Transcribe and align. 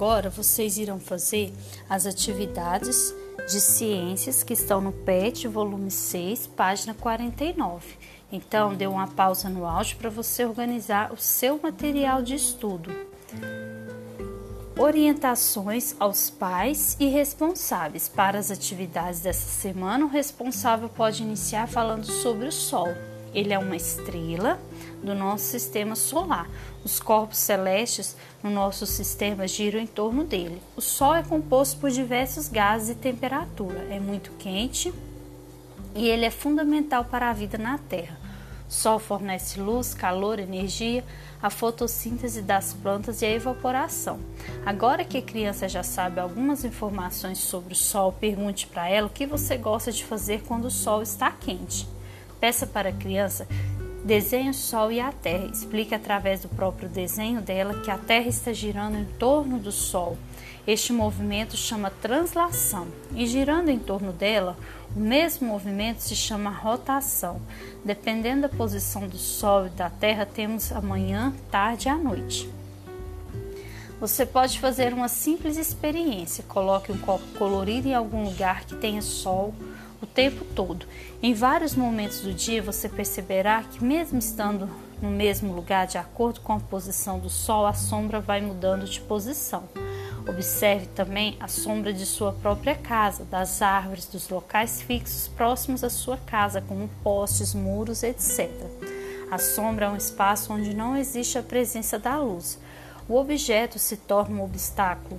Agora 0.00 0.30
vocês 0.30 0.78
irão 0.78 0.98
fazer 0.98 1.52
as 1.86 2.06
atividades 2.06 3.14
de 3.46 3.60
ciências 3.60 4.42
que 4.42 4.54
estão 4.54 4.80
no 4.80 4.92
PET, 4.92 5.46
volume 5.46 5.90
6, 5.90 6.46
página 6.46 6.94
49. 6.94 7.98
Então, 8.32 8.74
dê 8.74 8.86
uma 8.86 9.08
pausa 9.08 9.50
no 9.50 9.66
áudio 9.66 9.98
para 9.98 10.08
você 10.08 10.46
organizar 10.46 11.12
o 11.12 11.18
seu 11.18 11.60
material 11.62 12.22
de 12.22 12.34
estudo. 12.34 12.90
Orientações 14.78 15.94
aos 16.00 16.30
pais 16.30 16.96
e 16.98 17.04
responsáveis 17.04 18.08
para 18.08 18.38
as 18.38 18.50
atividades 18.50 19.20
dessa 19.20 19.50
semana. 19.50 20.06
O 20.06 20.08
responsável 20.08 20.88
pode 20.88 21.22
iniciar 21.22 21.68
falando 21.68 22.06
sobre 22.06 22.48
o 22.48 22.52
Sol. 22.52 22.88
Ele 23.34 23.52
é 23.52 23.58
uma 23.58 23.76
estrela 23.76 24.58
do 25.02 25.14
nosso 25.14 25.44
sistema 25.44 25.94
solar. 25.94 26.48
Os 26.84 26.98
corpos 26.98 27.38
celestes 27.38 28.16
no 28.42 28.50
nosso 28.50 28.86
sistema 28.86 29.46
giram 29.46 29.80
em 29.80 29.86
torno 29.86 30.24
dele. 30.24 30.60
O 30.76 30.80
Sol 30.80 31.14
é 31.14 31.22
composto 31.22 31.78
por 31.78 31.90
diversos 31.90 32.48
gases 32.48 32.90
e 32.90 32.94
temperatura. 32.94 33.86
É 33.90 34.00
muito 34.00 34.32
quente 34.32 34.92
e 35.94 36.08
ele 36.08 36.24
é 36.24 36.30
fundamental 36.30 37.04
para 37.04 37.30
a 37.30 37.32
vida 37.32 37.58
na 37.58 37.78
Terra. 37.78 38.18
O 38.68 38.72
Sol 38.72 39.00
fornece 39.00 39.58
luz, 39.58 39.92
calor, 39.94 40.38
energia, 40.38 41.04
a 41.42 41.50
fotossíntese 41.50 42.40
das 42.40 42.72
plantas 42.72 43.20
e 43.20 43.26
a 43.26 43.30
evaporação. 43.30 44.20
Agora 44.64 45.04
que 45.04 45.18
a 45.18 45.22
criança 45.22 45.68
já 45.68 45.82
sabe 45.82 46.20
algumas 46.20 46.64
informações 46.64 47.38
sobre 47.38 47.72
o 47.72 47.76
Sol, 47.76 48.12
pergunte 48.12 48.68
para 48.68 48.88
ela 48.88 49.08
o 49.08 49.10
que 49.10 49.26
você 49.26 49.56
gosta 49.56 49.90
de 49.90 50.04
fazer 50.04 50.42
quando 50.42 50.66
o 50.66 50.70
Sol 50.70 51.02
está 51.02 51.32
quente. 51.32 51.88
Peça 52.40 52.66
para 52.66 52.88
a 52.88 52.92
criança 52.92 53.46
desenhe 54.04 54.50
o 54.50 54.54
Sol 54.54 54.90
e 54.90 55.00
a 55.00 55.12
Terra. 55.12 55.46
Explique 55.46 55.94
através 55.94 56.40
do 56.40 56.48
próprio 56.48 56.88
desenho 56.88 57.40
dela 57.40 57.80
que 57.80 57.90
a 57.90 57.98
Terra 57.98 58.28
está 58.28 58.52
girando 58.52 58.96
em 58.96 59.04
torno 59.04 59.58
do 59.58 59.70
Sol. 59.70 60.16
Este 60.66 60.92
movimento 60.92 61.56
chama 61.56 61.90
translação 61.90 62.86
e 63.14 63.26
girando 63.26 63.70
em 63.70 63.78
torno 63.78 64.12
dela, 64.12 64.56
o 64.94 65.00
mesmo 65.00 65.48
movimento 65.48 66.00
se 66.00 66.14
chama 66.14 66.50
rotação. 66.50 67.40
Dependendo 67.84 68.42
da 68.42 68.48
posição 68.48 69.08
do 69.08 69.16
Sol 69.16 69.66
e 69.66 69.70
da 69.70 69.88
Terra, 69.88 70.26
temos 70.26 70.70
a 70.70 70.80
manhã, 70.80 71.32
tarde 71.50 71.88
e 71.88 71.90
a 71.90 71.96
noite. 71.96 72.50
Você 74.00 74.24
pode 74.24 74.58
fazer 74.58 74.94
uma 74.94 75.08
simples 75.08 75.58
experiência. 75.58 76.42
Coloque 76.48 76.90
um 76.90 76.98
copo 76.98 77.24
colorido 77.38 77.88
em 77.88 77.94
algum 77.94 78.24
lugar 78.24 78.64
que 78.64 78.74
tenha 78.76 79.02
sol 79.02 79.54
o 80.00 80.06
tempo 80.06 80.44
todo. 80.54 80.86
Em 81.22 81.34
vários 81.34 81.74
momentos 81.74 82.20
do 82.20 82.32
dia 82.32 82.62
você 82.62 82.88
perceberá 82.88 83.62
que, 83.62 83.84
mesmo 83.84 84.18
estando 84.18 84.68
no 85.00 85.10
mesmo 85.10 85.52
lugar, 85.52 85.86
de 85.86 85.98
acordo 85.98 86.40
com 86.40 86.52
a 86.52 86.60
posição 86.60 87.18
do 87.18 87.30
sol, 87.30 87.66
a 87.66 87.72
sombra 87.72 88.20
vai 88.20 88.40
mudando 88.40 88.84
de 88.84 89.00
posição. 89.00 89.64
Observe 90.28 90.86
também 90.86 91.36
a 91.40 91.48
sombra 91.48 91.92
de 91.92 92.04
sua 92.04 92.32
própria 92.32 92.74
casa, 92.74 93.24
das 93.24 93.62
árvores, 93.62 94.06
dos 94.06 94.28
locais 94.28 94.82
fixos 94.82 95.28
próximos 95.28 95.82
à 95.82 95.88
sua 95.88 96.18
casa, 96.18 96.60
como 96.60 96.88
postes, 97.02 97.54
muros, 97.54 98.02
etc. 98.02 98.50
A 99.30 99.38
sombra 99.38 99.86
é 99.86 99.88
um 99.88 99.96
espaço 99.96 100.52
onde 100.52 100.74
não 100.74 100.96
existe 100.96 101.38
a 101.38 101.42
presença 101.42 101.98
da 101.98 102.18
luz. 102.18 102.58
O 103.08 103.16
objeto 103.16 103.78
se 103.78 103.96
torna 103.96 104.36
um 104.36 104.44
obstáculo 104.44 105.18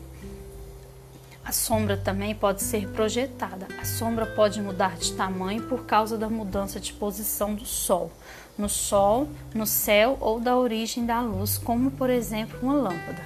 a 1.44 1.52
sombra 1.52 1.98
também 1.98 2.36
pode 2.36 2.62
ser 2.62 2.88
projetada. 2.90 3.68
A 3.80 3.86
sombra 3.86 4.26
pode 4.26 4.62
mudar 4.62 4.96
de 4.98 5.14
tamanho 5.14 5.64
por 5.64 5.86
causa 5.86 6.18
da 6.18 6.30
mudança 6.30 6.80
de 6.80 6.94
posição 6.94 7.56
do 7.56 7.66
Sol, 7.66 8.12
no 8.58 8.70
Sol, 8.70 9.28
no 9.54 9.66
céu 9.66 10.18
ou 10.22 10.40
da 10.40 10.56
origem 10.56 11.06
da 11.06 11.20
luz, 11.20 11.58
como 11.58 11.92
por 11.92 12.10
exemplo 12.10 12.60
uma 12.62 12.74
lâmpada. 12.74 13.22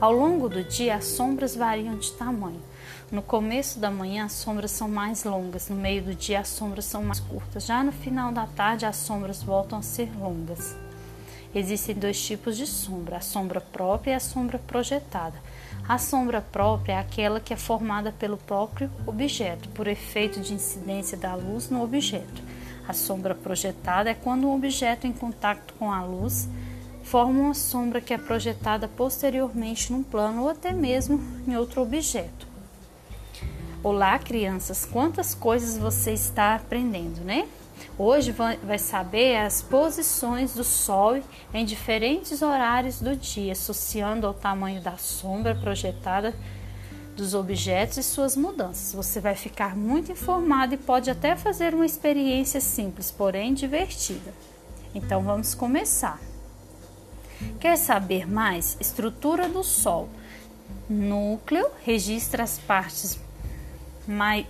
Ao 0.00 0.12
longo 0.12 0.48
do 0.48 0.62
dia, 0.64 0.96
as 0.96 1.06
sombras 1.06 1.56
variam 1.56 1.96
de 1.96 2.12
tamanho. 2.12 2.62
No 3.10 3.22
começo 3.22 3.80
da 3.80 3.90
manhã, 3.90 4.24
as 4.24 4.32
sombras 4.32 4.70
são 4.70 4.88
mais 4.88 5.24
longas, 5.24 5.68
no 5.68 5.76
meio 5.76 6.02
do 6.02 6.14
dia, 6.14 6.40
as 6.40 6.48
sombras 6.48 6.84
são 6.84 7.02
mais 7.02 7.18
curtas. 7.18 7.66
Já 7.66 7.82
no 7.82 7.90
final 7.90 8.30
da 8.30 8.46
tarde, 8.46 8.86
as 8.86 8.96
sombras 8.96 9.42
voltam 9.42 9.80
a 9.80 9.82
ser 9.82 10.08
longas. 10.16 10.76
Existem 11.54 11.94
dois 11.94 12.20
tipos 12.20 12.56
de 12.56 12.66
sombra: 12.66 13.16
a 13.16 13.20
sombra 13.20 13.60
própria 13.60 14.12
e 14.12 14.14
a 14.14 14.20
sombra 14.20 14.58
projetada. 14.58 15.36
A 15.88 15.98
sombra 15.98 16.40
própria 16.40 16.92
é 16.92 16.98
aquela 16.98 17.40
que 17.40 17.52
é 17.52 17.56
formada 17.56 18.12
pelo 18.12 18.36
próprio 18.36 18.90
objeto, 19.06 19.68
por 19.70 19.88
efeito 19.88 20.40
de 20.40 20.54
incidência 20.54 21.18
da 21.18 21.34
luz 21.34 21.68
no 21.68 21.82
objeto. 21.82 22.42
A 22.86 22.92
sombra 22.92 23.34
projetada 23.34 24.10
é 24.10 24.14
quando 24.14 24.46
um 24.46 24.54
objeto 24.54 25.06
em 25.06 25.12
contato 25.12 25.74
com 25.78 25.90
a 25.90 26.04
luz 26.04 26.48
forma 27.02 27.40
uma 27.40 27.54
sombra 27.54 28.00
que 28.00 28.14
é 28.14 28.18
projetada 28.18 28.86
posteriormente 28.86 29.92
num 29.92 30.02
plano 30.02 30.42
ou 30.42 30.48
até 30.48 30.72
mesmo 30.72 31.20
em 31.46 31.56
outro 31.56 31.82
objeto. 31.82 32.46
Olá, 33.82 34.16
crianças, 34.18 34.84
quantas 34.84 35.34
coisas 35.34 35.76
você 35.76 36.12
está 36.12 36.54
aprendendo, 36.54 37.24
né? 37.24 37.48
Hoje 37.98 38.32
vai 38.32 38.78
saber 38.78 39.36
as 39.36 39.60
posições 39.60 40.54
do 40.54 40.64
Sol 40.64 41.22
em 41.52 41.64
diferentes 41.64 42.40
horários 42.40 43.00
do 43.00 43.14
dia, 43.14 43.52
associando 43.52 44.26
ao 44.26 44.32
tamanho 44.32 44.80
da 44.80 44.96
sombra 44.96 45.54
projetada 45.54 46.34
dos 47.14 47.34
objetos 47.34 47.98
e 47.98 48.02
suas 48.02 48.36
mudanças. 48.36 48.94
Você 48.94 49.20
vai 49.20 49.34
ficar 49.34 49.76
muito 49.76 50.10
informado 50.12 50.74
e 50.74 50.78
pode 50.78 51.10
até 51.10 51.36
fazer 51.36 51.74
uma 51.74 51.84
experiência 51.84 52.60
simples, 52.60 53.10
porém 53.10 53.52
divertida. 53.52 54.32
Então 54.94 55.22
vamos 55.22 55.54
começar. 55.54 56.18
Quer 57.58 57.76
saber 57.76 58.26
mais? 58.26 58.76
Estrutura 58.80 59.48
do 59.48 59.62
Sol. 59.62 60.08
Núcleo 60.88 61.68
registra 61.84 62.42
as 62.42 62.58
partes 62.58 63.18
mais 64.06 64.46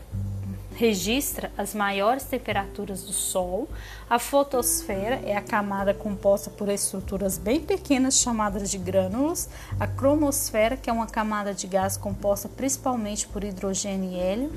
registra 0.81 1.53
as 1.59 1.75
maiores 1.75 2.25
temperaturas 2.25 3.03
do 3.03 3.13
Sol. 3.13 3.69
A 4.09 4.19
fotosfera 4.19 5.21
é 5.27 5.37
a 5.37 5.43
camada 5.43 5.93
composta 5.93 6.49
por 6.49 6.71
estruturas 6.71 7.37
bem 7.37 7.61
pequenas 7.61 8.19
chamadas 8.19 8.71
de 8.71 8.79
grânulos. 8.79 9.47
A 9.79 9.87
cromosfera, 9.87 10.79
que 10.79 10.89
é 10.89 10.93
uma 10.93 11.07
camada 11.07 11.53
de 11.53 11.67
gás 11.67 11.99
composta 11.99 12.49
principalmente 12.49 13.29
por 13.29 13.45
hidrogênio 13.45 14.11
e 14.11 14.19
hélio. 14.19 14.53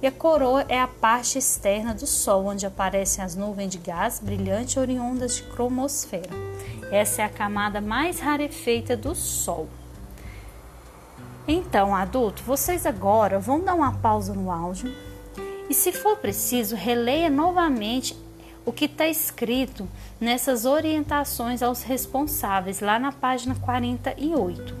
E 0.00 0.06
a 0.06 0.12
coroa 0.12 0.64
é 0.66 0.80
a 0.80 0.88
parte 0.88 1.36
externa 1.36 1.92
do 1.92 2.06
Sol, 2.06 2.46
onde 2.46 2.64
aparecem 2.64 3.22
as 3.22 3.34
nuvens 3.34 3.70
de 3.70 3.76
gás 3.76 4.18
brilhante 4.18 4.78
oriundas 4.78 5.36
de 5.36 5.42
cromosfera. 5.42 6.30
Essa 6.90 7.20
é 7.20 7.24
a 7.26 7.28
camada 7.28 7.82
mais 7.82 8.18
rarefeita 8.18 8.96
do 8.96 9.14
Sol. 9.14 9.68
Então, 11.46 11.94
adulto, 11.94 12.42
vocês 12.44 12.86
agora 12.86 13.38
vão 13.38 13.60
dar 13.60 13.74
uma 13.74 13.92
pausa 13.92 14.32
no 14.32 14.50
áudio 14.50 15.05
e, 15.68 15.74
se 15.74 15.92
for 15.92 16.16
preciso, 16.16 16.76
releia 16.76 17.28
novamente 17.30 18.16
o 18.64 18.72
que 18.72 18.86
está 18.86 19.06
escrito 19.06 19.88
nessas 20.20 20.64
orientações 20.64 21.62
aos 21.62 21.82
responsáveis 21.82 22.80
lá 22.80 22.98
na 22.98 23.12
página 23.12 23.54
48. 23.54 24.74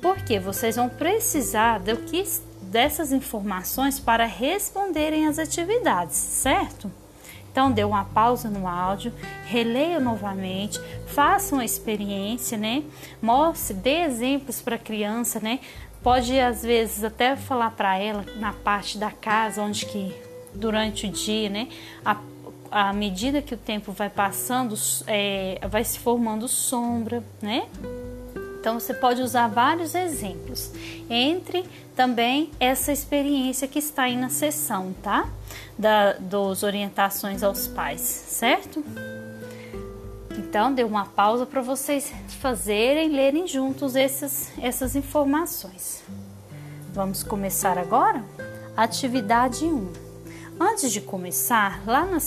Porque 0.00 0.38
vocês 0.38 0.76
vão 0.76 0.88
precisar 0.88 1.78
do 1.78 1.96
que, 1.96 2.22
dessas 2.62 3.12
informações 3.12 3.98
para 3.98 4.26
responderem 4.26 5.26
às 5.26 5.38
atividades, 5.38 6.16
certo? 6.16 6.90
Então, 7.50 7.70
dê 7.70 7.84
uma 7.84 8.04
pausa 8.04 8.50
no 8.50 8.66
áudio, 8.66 9.12
releia 9.46 10.00
novamente, 10.00 10.80
faça 11.06 11.54
uma 11.54 11.64
experiência, 11.64 12.58
né? 12.58 12.82
Mostre, 13.22 13.74
dê 13.74 14.00
exemplos 14.02 14.60
para 14.60 14.74
a 14.74 14.78
criança, 14.78 15.38
né? 15.38 15.60
Pode 16.04 16.38
às 16.38 16.62
vezes 16.62 17.02
até 17.02 17.34
falar 17.34 17.70
para 17.70 17.98
ela 17.98 18.26
na 18.36 18.52
parte 18.52 18.98
da 18.98 19.10
casa 19.10 19.62
onde 19.62 19.86
que 19.86 20.14
durante 20.54 21.06
o 21.06 21.10
dia, 21.10 21.48
né, 21.48 21.68
a, 22.04 22.18
à 22.70 22.92
medida 22.92 23.40
que 23.40 23.54
o 23.54 23.56
tempo 23.56 23.90
vai 23.90 24.10
passando, 24.10 24.74
é, 25.06 25.58
vai 25.66 25.82
se 25.82 25.98
formando 25.98 26.46
sombra, 26.46 27.24
né? 27.40 27.66
Então 28.60 28.78
você 28.78 28.92
pode 28.92 29.22
usar 29.22 29.48
vários 29.48 29.94
exemplos. 29.94 30.70
Entre 31.08 31.64
também 31.96 32.50
essa 32.60 32.92
experiência 32.92 33.66
que 33.66 33.78
está 33.78 34.02
aí 34.02 34.16
na 34.16 34.28
sessão, 34.28 34.94
tá? 35.02 35.26
Da, 35.78 36.12
dos 36.14 36.62
orientações 36.62 37.42
aos 37.42 37.66
pais, 37.66 38.00
certo? 38.00 38.84
Então, 40.54 40.72
dê 40.72 40.84
uma 40.84 41.04
pausa 41.04 41.44
para 41.44 41.60
vocês 41.60 42.12
fazerem, 42.38 43.08
lerem 43.08 43.44
juntos 43.44 43.96
essas, 43.96 44.52
essas 44.56 44.94
informações. 44.94 46.04
Vamos 46.92 47.24
começar 47.24 47.76
agora? 47.76 48.24
Atividade 48.76 49.64
1. 49.64 49.92
Antes 50.60 50.92
de 50.92 51.00
começar, 51.00 51.82
lá, 51.84 52.06
na, 52.06 52.18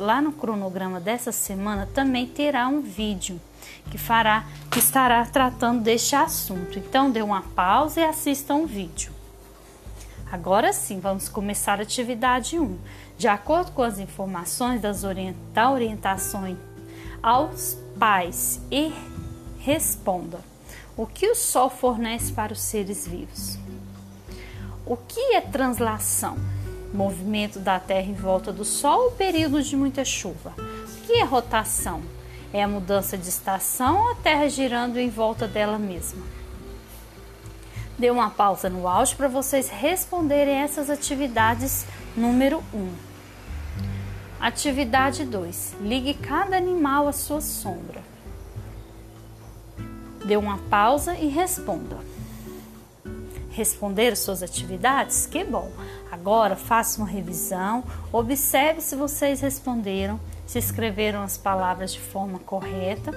lá 0.00 0.20
no 0.20 0.32
cronograma 0.32 0.98
dessa 0.98 1.30
semana 1.30 1.88
também 1.94 2.26
terá 2.26 2.66
um 2.66 2.80
vídeo 2.80 3.40
que 3.88 3.96
fará, 3.96 4.44
que 4.68 4.80
estará 4.80 5.24
tratando 5.24 5.80
deste 5.80 6.16
assunto. 6.16 6.80
Então, 6.80 7.08
dê 7.08 7.22
uma 7.22 7.42
pausa 7.42 8.00
e 8.00 8.04
assista 8.04 8.52
um 8.52 8.66
vídeo. 8.66 9.12
Agora 10.32 10.72
sim, 10.72 10.98
vamos 10.98 11.28
começar 11.28 11.78
a 11.78 11.84
atividade 11.84 12.58
1. 12.58 12.78
De 13.16 13.28
acordo 13.28 13.70
com 13.70 13.82
as 13.84 14.00
informações 14.00 14.80
das 14.80 15.04
orient 15.04 15.36
da 15.54 15.70
orientação 15.70 16.44
aos 17.22 17.76
pais 17.98 18.60
e 18.70 18.92
responda: 19.58 20.38
O 20.96 21.06
que 21.06 21.28
o 21.28 21.34
Sol 21.34 21.68
fornece 21.70 22.32
para 22.32 22.52
os 22.52 22.60
seres 22.60 23.06
vivos? 23.06 23.58
O 24.84 24.96
que 24.96 25.34
é 25.34 25.40
translação? 25.40 26.36
Movimento 26.94 27.58
da 27.58 27.80
Terra 27.80 28.06
em 28.08 28.14
volta 28.14 28.52
do 28.52 28.64
Sol 28.64 29.06
ou 29.06 29.10
período 29.12 29.62
de 29.62 29.76
muita 29.76 30.04
chuva? 30.04 30.54
O 30.56 31.06
que 31.06 31.14
é 31.14 31.24
rotação? 31.24 32.00
É 32.52 32.62
a 32.62 32.68
mudança 32.68 33.18
de 33.18 33.28
estação 33.28 34.00
ou 34.00 34.12
a 34.12 34.14
Terra 34.14 34.48
girando 34.48 34.98
em 34.98 35.10
volta 35.10 35.48
dela 35.48 35.78
mesma? 35.78 36.24
Dê 37.98 38.10
uma 38.10 38.30
pausa 38.30 38.68
no 38.68 38.86
áudio 38.86 39.16
para 39.16 39.26
vocês 39.26 39.68
responderem 39.68 40.54
essas 40.54 40.90
atividades 40.90 41.86
número 42.16 42.62
1. 42.72 42.78
Um. 42.78 43.15
Atividade 44.40 45.24
2. 45.24 45.76
Ligue 45.80 46.14
cada 46.14 46.56
animal 46.56 47.08
à 47.08 47.12
sua 47.12 47.40
sombra. 47.40 48.02
Dê 50.24 50.36
uma 50.36 50.58
pausa 50.70 51.14
e 51.14 51.28
responda. 51.28 51.98
Responder 53.50 54.16
suas 54.16 54.42
atividades? 54.42 55.26
Que 55.26 55.44
bom! 55.44 55.70
Agora 56.10 56.56
faça 56.56 57.00
uma 57.00 57.08
revisão, 57.08 57.84
observe 58.12 58.80
se 58.80 58.94
vocês 58.94 59.40
responderam 59.40 60.20
se 60.46 60.58
escreveram 60.58 61.22
as 61.22 61.36
palavras 61.36 61.92
de 61.92 62.00
forma 62.00 62.38
correta. 62.38 63.10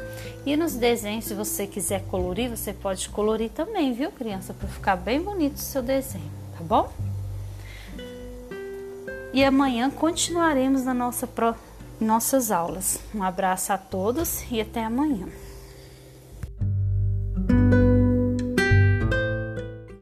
E 0.45 0.57
nos 0.57 0.75
desenhos, 0.75 1.25
se 1.25 1.33
você 1.33 1.67
quiser 1.67 2.03
colorir, 2.05 2.49
você 2.49 2.73
pode 2.73 3.07
colorir 3.09 3.51
também, 3.51 3.93
viu, 3.93 4.11
criança? 4.11 4.53
Para 4.53 4.67
ficar 4.67 4.95
bem 4.95 5.21
bonito 5.21 5.55
o 5.55 5.59
seu 5.59 5.81
desenho, 5.81 6.31
tá 6.57 6.63
bom? 6.63 6.91
E 9.31 9.43
amanhã 9.43 9.89
continuaremos 9.89 10.83
na 10.83 10.93
nossa 10.93 11.27
pro... 11.27 11.55
nossas 11.99 12.51
aulas. 12.51 12.99
Um 13.13 13.23
abraço 13.23 13.71
a 13.71 13.77
todos 13.77 14.43
e 14.51 14.59
até 14.59 14.83
amanhã. 14.83 15.27